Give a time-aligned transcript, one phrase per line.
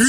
[0.00, 0.06] 今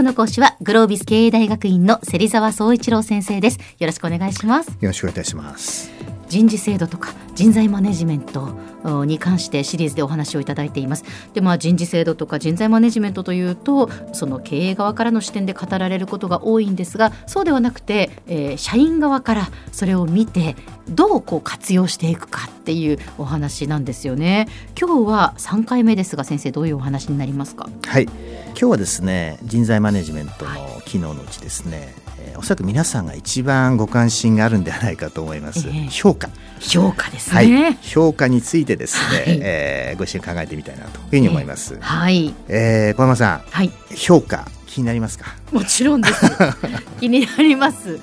[0.00, 3.60] 日の講師はグロービス経営大学院の芹沢総一郎先生です。
[3.78, 4.70] よろしくお願いします。
[4.70, 5.92] よろしくお願いします。
[6.28, 8.56] 人事制度とか人材マネジメント
[9.04, 11.04] に関してシリーズでお話をいただいています。
[11.34, 20.56] でまあ人事制度とか人材マネジメントというとその経営側からの視点で語られることが多いんですがそうではなくて、えー、社員側からそれを見て
[20.90, 24.48] どうこう活用していくかっていうお話なんですよね。
[24.78, 27.68] 今日は3回目ですが先生どういうお話になりますか？
[27.86, 28.04] はい。
[28.04, 36.28] 今日はですね人材マネジメントの機能のうちですね、えー、おそらく皆さんが一番ご関心があるんではないかと思います、えー、評価。
[36.58, 42.34] 評価ですね、はい、評価についてですね、はい、えー、ご一緒に考えてみたいなというふうに思います、えー、はい。
[42.48, 45.36] えー、小山さん、はい、評価気になりますか？
[45.52, 46.26] もちろんです。
[47.00, 47.98] 気になります。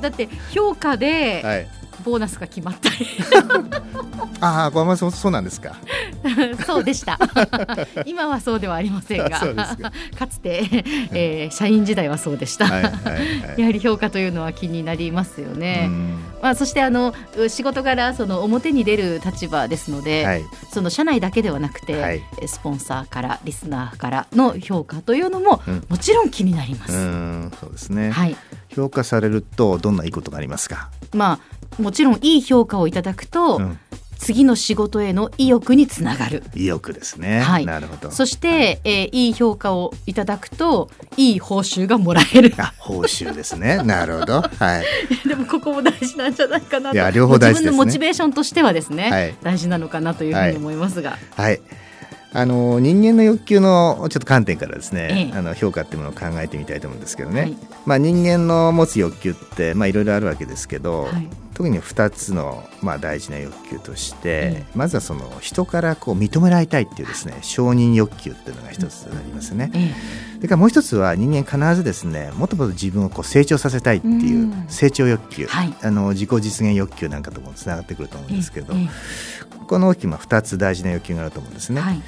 [0.00, 1.75] だって評価で、はい
[2.06, 2.96] ボーナスが決まったり。
[4.40, 5.76] ああ小山さんそうなんですか。
[6.66, 7.18] そうでした。
[8.04, 9.40] 今はそうではありませんが。
[10.18, 10.26] か。
[10.26, 15.90] つて、えー、社員時代はそうでした、はいはいはい、やはり評価というのは気になりますよね、
[16.42, 17.14] まあ、そしてあの
[17.48, 26.92] 仕事柄その表に出る立場ですので、はい、その社内だけではなくて、はい、スポンサーからリスナーからの評価というのも、うん、もちろん気になります。
[27.60, 28.36] そうですね、はい、
[28.74, 30.90] 評価されるとどんないいことがありますか？
[31.14, 33.78] まあもちろんいい評価をいただくと、うん。
[34.18, 36.42] 次の仕事への意欲につながる。
[36.54, 38.10] 意欲ですね、はい、なるほど。
[38.10, 42.54] そして、はい、えー、いい評価をいただくといい報酬がもらえる。
[42.58, 43.76] あ報酬ですね。
[43.84, 44.42] なるほど。
[44.42, 45.28] はい。
[45.28, 46.96] でもここも大事なんじゃないかなと。
[46.96, 51.18] いや両方大事、ね、自分のモチベーションとしてはですね、はい、大事なのかなというふうに思いますが。
[51.36, 51.60] はい。
[52.32, 69.70] あの人間の欲求のちょっと観点からですね、ええ、あの評価っていうものを考えてみたいと思うんですけどね、はい、まあ、人間の持つ欲求ってまあいろいろあるわけですけど、はい、特に2つのまあ大事な欲求として、え、まずはその人からこう認められたいっていうですね承認欲求っていうのが一つありますね。
[70.36, 78.74] それからもう一つは人間必ずですねもっともっと自分をこう成長させたいっていう成長欲求、はい、あの自己実現欲求なんかともつながってくると思うんですけど、
[79.66, 81.80] この大きな2つ大事な欲求があると思うんですね。
[81.80, 82.02] はい。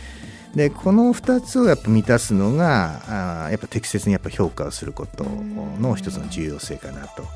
[0.54, 5.25] でこの2つをやっぱ満たすのがあやっぱ適切にやっぱ評価をすること
[5.81, 7.26] の一つの重要性かなと、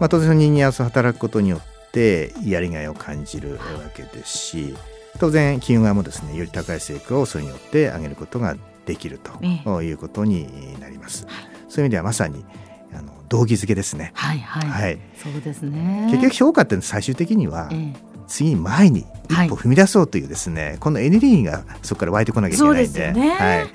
[0.00, 3.58] まあ、当然人間は働くことによってやりがいを感じるわ
[3.94, 4.74] けですし
[5.18, 8.56] 当然企業側もですねより高い成果をそれによって上げることが
[8.86, 11.26] できるということになります。
[11.68, 12.44] そういう意味ではまさに
[12.92, 14.12] あの動機づけですね。
[14.14, 14.68] はいはい。
[14.68, 16.08] はい、そうですね。
[16.10, 23.12] 結局評価って最終的には、ええ次に前に一歩踏み出そうというですね、はい、このエネルギーがそこから湧いてこなきゃいけないんで。
[23.12, 23.70] ね、はい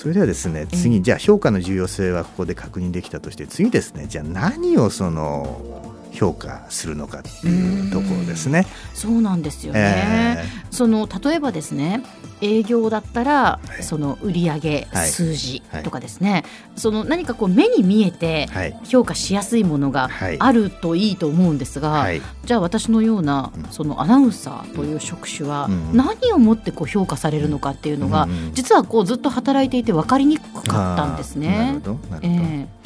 [0.00, 8.66] それではですね次じゃあ評価の重要性はここで確認できたとして次ですねじゃあ何をその評価するのかっていうところですね。
[8.94, 12.02] そうなんですよね、えー、その例えばですね
[12.42, 16.40] 営業だったら、はい、その売上数字とかですね、はい。
[16.40, 18.48] はい、その何かこう目に見えて
[18.84, 22.08] 評価しやすいものがあるといいと思うんですが、
[22.44, 31.48] じゃあ私のようなそのアナウンサーという職種は何をもってこう評価されるのかっていうのが、実はこうずっと働いていて分かりにくかったんですね。
[31.50, 32.79] なるほどなるほど、えー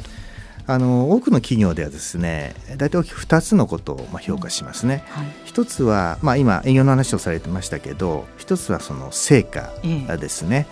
[0.67, 5.05] あの多くの企業ではですね大体大きく2つのことをまあ評価しますね。
[5.09, 9.71] はい、一つは、まあ、今営業の話をされてましたけど一つはその成果
[10.17, 10.67] ですね。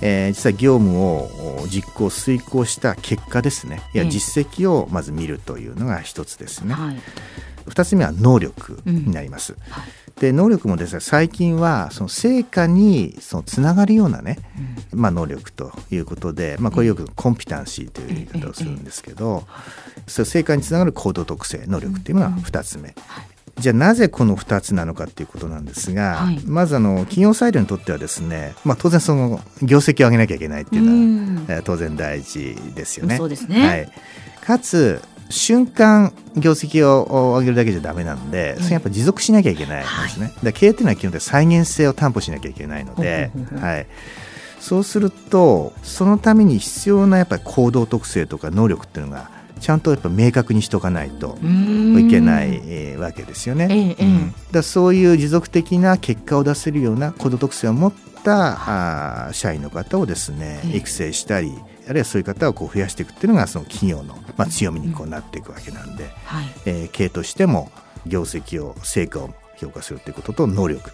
[0.00, 6.74] ええー、実は業務を実行遂行した結果ですねいや実績をまず見るというのが一つですね。
[6.74, 6.98] はい、
[7.68, 9.52] 2つ目は能力になります。
[9.52, 9.84] うんはい
[10.24, 14.38] で能力もですね最近はその成果にそのつながるようなね、
[14.92, 19.44] うん、まあ、能力ということで、まあ、これよくコンピタンシーという言い方をするんですけど、
[20.06, 22.94] その成果につながる行動特性能力っていうのが2つ目。
[23.58, 33.16] じゃあなぜこの2つなのかっていうことなんですが、はい、まずあの企業サイドにとってはですね、まあ、当然その業績を上げなきゃいけないっていうのは、当然大事ですよね。
[33.16, 33.92] そうですね、はい、
[34.40, 40.32] かつ瞬間業績を上げるだけじゃだめなんで、それやっぱ持続しなきゃいけないんですね。
[40.42, 43.30] はい、経営っていうのは基本的に再現性を担保しなきゃいけないので、
[43.60, 43.86] はい、
[44.60, 53.96] そうするとそのために必要なやっぱり行動特性とか能力っていうのがちゃんとやっぱ明確にしとかないといけない、えー、わけですよね。
[53.98, 57.92] うん、だそういう持続的な結果を出せるような行動特性を持っ
[58.24, 61.52] たあ社員の方をですね育成したり、
[61.88, 67.70] あるいはそういう方をこう増やしていくっていうのがその企業の、まあ、強みにこうなっていくわけなんで、はい、えー、経営としても
[68.06, 70.90] 業績を成果を評価するということと能力、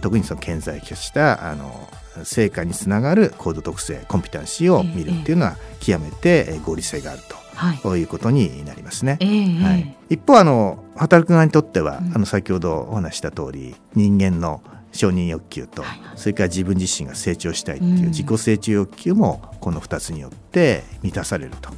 [0.00, 1.88] 特にその顕在化したあの
[2.24, 7.40] 成果につながるコード特性コンピタンシーを見るっていうのは極めて合理性があると。
[7.54, 9.18] はい、いうことになりますね。
[9.20, 15.84] えー、はい、一方あの働く側にとっては、うん、あの先ほどお話した通り人間の承認欲求と、
[16.16, 21.70] それから自分自身が成長したいっていう自己成長欲求もこの2つによって満たされると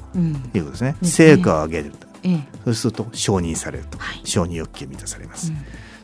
[0.57, 0.97] いうことですね。
[1.03, 2.07] 成果を上げると、
[2.65, 5.53] そうすると承認されると、承認欲求満たされます。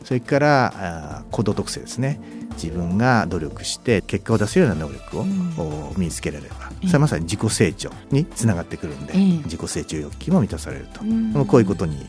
[0.03, 2.19] それから行動特性ですね。
[2.61, 9.13] 自分が努力して結果を出すような能力を身につけられれば、それはまさに自己成長につながってくるんで、
[9.45, 10.99] 自己成長欲求も満たされると、
[11.45, 12.07] こういうことに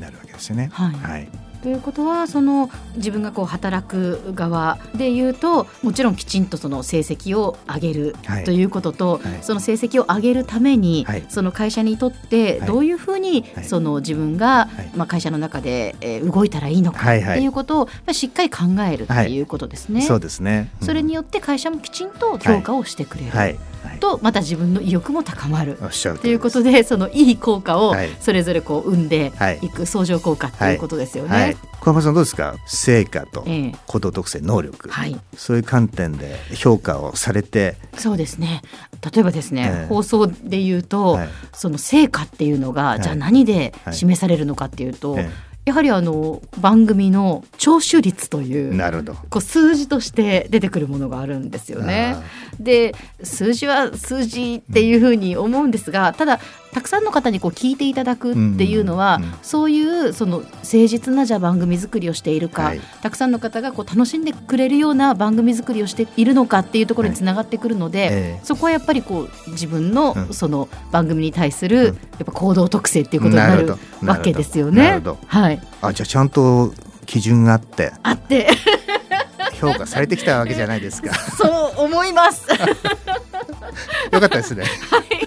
[0.00, 0.70] なるわけですよね。
[0.72, 1.28] はい、はい
[1.62, 9.32] ということはその自分がこう働く側でいうともちろんきちんとその成績を上げるということと、はい。
[9.32, 15.94] はい、その成績を上げるために、はい、その会社にとってどういうふうにその自分が、まあ、会社の中で
[16.24, 20.02] 動いたらいいのかっていうことをしっかり考えるっていうことですね。
[20.02, 23.58] そうですね、うん、それによって会社もきちんと評価をしてくれる。
[24.02, 25.78] とまた自分の意欲も高まる。
[26.20, 29.32] ということでそのいい効果をそれぞれこう生んで
[29.62, 29.68] い。
[29.68, 31.56] く相乗効果ということですよね。
[31.80, 32.56] 小浜さんどうですか？
[32.66, 33.44] 成果と
[33.86, 37.76] 行動特性能力、はい、そういう観点で評価をされて。
[37.96, 38.62] そうですね。
[39.14, 45.30] 例えばですね、えー、放送で言うと、はい、その成果っていうのが、はい、じゃあ何で示されるのかっていうと、えー
[45.64, 52.16] やはりあの番組の聴取率というなるほどこう数字として出てくるものがあるんですよね。
[52.58, 56.40] で数字は数字っていうふうに思うんですがただ
[56.72, 68.40] たくさんの方にこう聞いていただくっていうのは、うんうん、そういうその誠実なじゃ番組作りをしているか、はい、たくさんの方がこう楽しんでくれるような番組作りをしているのかっていうところにつながってくるので、はいえ。
[68.42, 75.02] ー、そこはやっぱりこう自分のその番組に対するやっぱ行動特性っていうことになるわけですよね。
[75.26, 76.72] はい、あじゃあちゃんと
[77.04, 77.92] 基準があって。
[78.02, 78.48] あって。
[79.60, 81.14] 評価されてきたわけじゃないですか。
[81.38, 82.48] そう思います。
[84.10, 84.64] よかったですね。
[84.90, 85.22] はい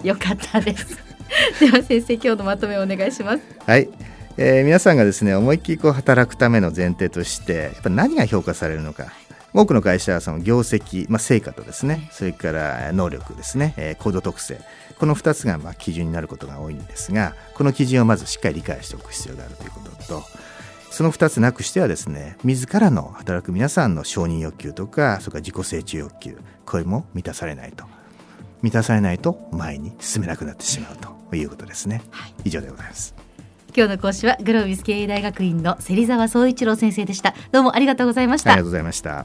[0.04, 0.86] よかったです。
[1.60, 3.42] では先生今日のまとめをお願いします。
[3.66, 3.88] はい、
[4.36, 9.12] えー、皆さんがですね思いっきりこう働くための前提としてやっぱ何が評価されるのか。
[9.52, 14.60] 多くの会社はその業績、まあ、成果とですね、それから能力ですね、えー、行動特性。
[15.00, 20.22] この2つがまあ基準になることが多いんですがこの基準をまずしっかり理解しておく必要があるということと
[20.90, 27.86] その2つなくしてはですね自らの働く皆さんの承認欲求とかそれから自己成長欲求これも満たされないと
[28.62, 30.96] 満たされないと前に進めなくなってしまう
[31.30, 33.14] ということですね、はい、以上でございます。
[33.76, 37.34] 今日の講師はグロービス経営大学院の芹沢総一郎先生でした。
[37.52, 38.52] どうもありがとうございました。
[38.52, 39.24] ありがとうございました